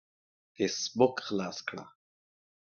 [0.53, 1.83] فيسبوک خلاص کړه.